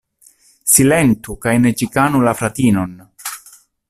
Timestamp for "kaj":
1.43-1.53